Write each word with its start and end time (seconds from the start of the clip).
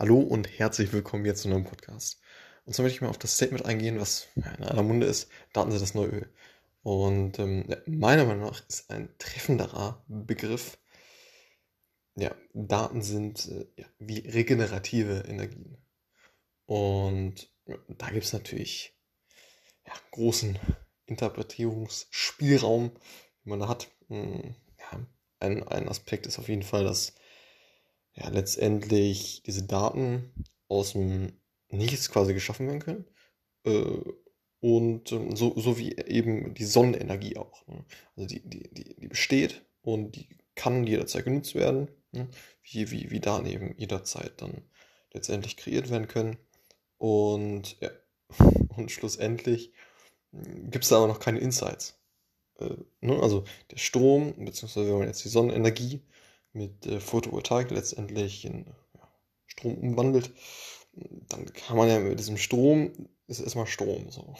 Hallo 0.00 0.20
und 0.20 0.60
herzlich 0.60 0.92
willkommen 0.92 1.24
jetzt 1.24 1.42
zu 1.42 1.48
einem 1.48 1.64
Podcast. 1.64 2.20
Und 2.64 2.72
zwar 2.72 2.84
möchte 2.84 2.98
ich 2.98 3.00
mal 3.00 3.08
auf 3.08 3.18
das 3.18 3.34
Statement 3.34 3.66
eingehen, 3.66 3.98
was 3.98 4.28
in 4.36 4.44
aller 4.44 4.84
Munde 4.84 5.08
ist, 5.08 5.28
Daten 5.52 5.72
sind 5.72 5.82
das 5.82 5.94
neue 5.94 6.10
Öl. 6.10 6.32
Und 6.84 7.40
ähm, 7.40 7.64
ja, 7.66 7.78
meiner 7.86 8.24
Meinung 8.24 8.44
nach 8.44 8.64
ist 8.68 8.92
ein 8.92 9.12
treffenderer 9.18 10.04
Begriff, 10.06 10.78
ja, 12.14 12.32
Daten 12.52 13.02
sind 13.02 13.48
äh, 13.48 13.66
ja, 13.74 13.86
wie 13.98 14.20
regenerative 14.20 15.24
Energien. 15.26 15.78
Und 16.66 17.52
ja, 17.66 17.76
da 17.88 18.10
gibt 18.10 18.24
es 18.24 18.32
natürlich 18.32 18.96
großen 20.12 20.60
Interpretierungsspielraum, 21.06 22.92
den 22.92 23.50
man 23.50 23.58
da 23.58 23.66
hat. 23.66 23.88
Hm, 24.06 24.54
ein, 25.40 25.66
ein 25.66 25.88
Aspekt 25.88 26.28
ist 26.28 26.38
auf 26.38 26.48
jeden 26.48 26.62
Fall, 26.62 26.84
dass 26.84 27.14
ja, 28.18 28.28
letztendlich 28.28 29.42
diese 29.44 29.64
Daten 29.64 30.32
aus 30.68 30.92
dem 30.92 31.32
Nichts 31.70 32.10
quasi 32.10 32.32
geschaffen 32.34 32.66
werden 32.66 32.80
können. 32.80 33.04
Äh, 33.64 34.00
und 34.60 35.12
ähm, 35.12 35.36
so, 35.36 35.58
so 35.58 35.78
wie 35.78 35.96
eben 35.96 36.54
die 36.54 36.64
Sonnenenergie 36.64 37.36
auch. 37.36 37.66
Ne? 37.66 37.84
Also 38.16 38.26
die, 38.26 38.40
die, 38.48 38.68
die, 38.72 38.96
die 38.96 39.08
besteht 39.08 39.64
und 39.82 40.16
die 40.16 40.28
kann 40.54 40.86
jederzeit 40.86 41.24
genutzt 41.24 41.54
werden, 41.54 41.88
ne? 42.12 42.28
wie, 42.62 42.90
wie, 42.90 43.10
wie 43.10 43.20
Daten 43.20 43.46
eben 43.46 43.74
jederzeit 43.76 44.40
dann 44.40 44.62
letztendlich 45.12 45.56
kreiert 45.56 45.90
werden 45.90 46.08
können. 46.08 46.38
Und 46.96 47.78
ja, 47.80 47.90
und 48.76 48.90
schlussendlich 48.90 49.72
hm, 50.32 50.70
gibt 50.70 50.84
es 50.84 50.90
da 50.90 50.96
aber 50.96 51.06
noch 51.06 51.20
keine 51.20 51.38
Insights. 51.38 52.00
Äh, 52.58 52.76
ne? 53.00 53.20
Also 53.22 53.44
der 53.70 53.76
Strom, 53.78 54.34
beziehungsweise 54.44 54.88
wenn 54.88 54.98
man 54.98 55.08
jetzt 55.08 55.24
die 55.24 55.28
Sonnenenergie 55.28 56.02
mit 56.52 56.86
äh, 56.86 57.00
Photovoltaik 57.00 57.70
letztendlich 57.70 58.44
in 58.44 58.66
ja, 58.94 59.08
Strom 59.46 59.78
umwandelt, 59.78 60.32
dann 60.92 61.52
kann 61.52 61.76
man 61.76 61.88
ja 61.88 62.00
mit 62.00 62.18
diesem 62.18 62.36
Strom, 62.36 63.08
ist 63.26 63.40
erstmal 63.40 63.66
Strom 63.66 64.10
so. 64.10 64.34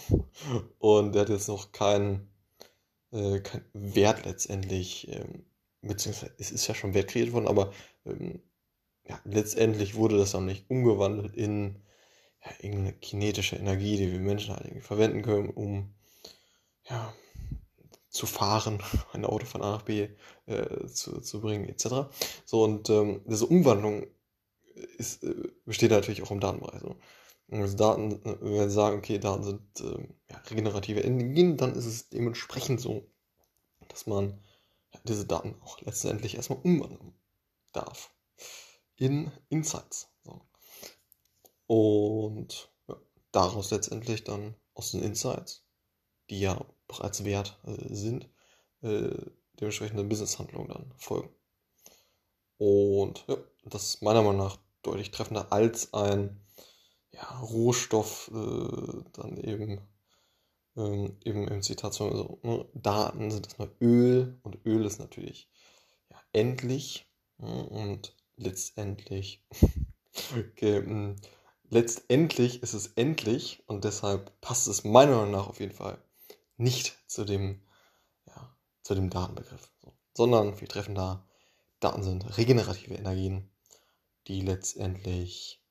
Und 0.78 1.14
der 1.14 1.22
hat 1.22 1.28
jetzt 1.28 1.48
noch 1.48 1.72
keinen 1.72 2.30
äh, 3.12 3.40
kein 3.40 3.64
Wert 3.72 4.24
letztendlich, 4.24 5.08
ähm, 5.08 5.46
beziehungsweise 5.82 6.34
es 6.38 6.50
ist 6.50 6.66
ja 6.66 6.74
schon 6.74 6.94
Wert 6.94 7.08
kreiert 7.08 7.32
worden, 7.32 7.48
aber 7.48 7.72
ähm, 8.04 8.42
ja, 9.04 9.20
letztendlich 9.24 9.94
wurde 9.94 10.18
das 10.18 10.32
dann 10.32 10.46
nicht 10.46 10.68
umgewandelt 10.68 11.34
in 11.34 11.82
ja, 12.44 12.52
irgendeine 12.60 12.92
kinetische 12.94 13.56
Energie, 13.56 13.96
die 13.96 14.12
wir 14.12 14.20
Menschen 14.20 14.54
halt 14.54 14.66
irgendwie 14.66 14.82
verwenden 14.82 15.22
können, 15.22 15.50
um 15.50 15.94
ja, 16.88 17.14
zu 18.18 18.26
fahren, 18.26 18.82
ein 19.12 19.24
Auto 19.24 19.46
von 19.46 19.62
A 19.62 19.72
nach 19.72 19.82
B 19.82 20.08
äh, 20.46 20.86
zu, 20.86 21.20
zu 21.20 21.40
bringen, 21.40 21.68
etc. 21.68 22.10
So, 22.44 22.64
und 22.64 22.90
ähm, 22.90 23.22
diese 23.26 23.46
Umwandlung 23.46 24.06
ist, 24.98 25.22
äh, 25.22 25.34
besteht 25.64 25.92
natürlich 25.92 26.22
auch 26.22 26.32
im 26.32 26.40
Datenbereich. 26.40 26.80
So. 26.80 26.96
Also 27.50 27.76
Daten, 27.76 28.20
äh, 28.24 28.36
wenn 28.40 28.52
wir 28.52 28.70
sagen, 28.70 28.98
okay, 28.98 29.18
Daten 29.18 29.44
sind 29.44 29.80
äh, 29.80 30.08
ja, 30.30 30.38
regenerative 30.50 31.00
Energien, 31.00 31.56
dann 31.56 31.74
ist 31.74 31.86
es 31.86 32.08
dementsprechend 32.08 32.80
so, 32.80 33.06
dass 33.86 34.06
man 34.06 34.38
diese 35.04 35.24
Daten 35.24 35.54
auch 35.62 35.80
letztendlich 35.82 36.34
erstmal 36.34 36.58
umwandeln 36.62 37.14
darf 37.72 38.12
in 38.96 39.30
Insights. 39.48 40.08
So. 40.24 40.40
Und 41.68 42.72
ja, 42.88 42.96
daraus 43.30 43.70
letztendlich 43.70 44.24
dann 44.24 44.56
aus 44.74 44.90
den 44.90 45.02
Insights, 45.02 45.62
die 46.30 46.40
ja 46.40 46.66
bereits 46.88 47.24
wert 47.24 47.58
äh, 47.64 47.94
sind, 47.94 48.28
äh, 48.82 49.10
dementsprechende 49.60 50.04
Businesshandlungen 50.04 50.68
dann 50.68 50.92
folgen. 50.96 51.30
Und 52.58 53.24
ja, 53.28 53.36
das 53.64 53.84
ist 53.84 54.02
meiner 54.02 54.22
Meinung 54.22 54.38
nach 54.38 54.58
deutlich 54.82 55.10
treffender 55.10 55.52
als 55.52 55.94
ein 55.94 56.40
ja, 57.12 57.40
Rohstoff 57.40 58.30
äh, 58.34 59.02
dann 59.12 59.36
eben 59.36 59.80
ähm, 60.76 61.16
eben 61.24 61.48
im 61.48 61.62
Zitat 61.62 61.94
so, 61.94 62.08
also, 62.08 62.38
ne, 62.42 62.66
Daten 62.74 63.30
sind 63.30 63.46
das 63.46 63.58
mal 63.58 63.70
Öl 63.80 64.38
und 64.42 64.64
Öl 64.64 64.84
ist 64.84 65.00
natürlich 65.00 65.50
ja, 66.10 66.16
endlich 66.32 67.10
ne, 67.38 67.64
und 67.68 68.14
letztendlich 68.36 69.44
okay, 70.36 70.82
hm, 70.82 71.16
letztendlich 71.70 72.62
ist 72.62 72.74
es 72.74 72.88
endlich 72.94 73.62
und 73.66 73.84
deshalb 73.84 74.40
passt 74.40 74.68
es 74.68 74.84
meiner 74.84 75.16
Meinung 75.16 75.32
nach 75.32 75.48
auf 75.48 75.60
jeden 75.60 75.74
Fall 75.74 75.98
nicht 76.58 76.98
zu 77.06 77.24
dem, 77.24 77.62
ja, 78.26 78.56
zu 78.82 78.94
dem 78.94 79.10
Datenbegriff, 79.10 79.70
so. 79.80 79.92
sondern 80.14 80.54
viel 80.54 80.68
treffender, 80.68 81.26
Daten 81.80 82.02
sind 82.02 82.36
regenerative 82.36 82.94
Energien, 82.94 83.50
die 84.26 84.40
letztendlich 84.40 85.62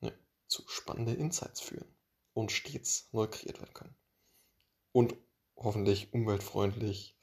ne, 0.00 0.12
zu 0.48 0.62
spannenden 0.66 1.16
Insights 1.16 1.60
führen 1.60 1.94
und 2.32 2.50
stets 2.50 3.08
neu 3.12 3.26
kreiert 3.26 3.60
werden 3.60 3.74
können. 3.74 3.96
Und 4.92 5.14
hoffentlich 5.56 6.12
umweltfreundlich 6.12 7.16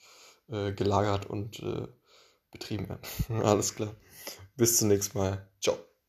äh, 0.47 0.71
gelagert 0.73 1.25
und 1.25 1.59
äh, 1.59 1.87
betrieben 2.51 2.89
werden. 2.89 3.01
Alles 3.43 3.75
klar. 3.75 3.95
Bis 4.55 4.77
zum 4.77 4.87
nächsten 4.87 5.17
Mal. 5.17 5.49
Ciao. 5.61 5.88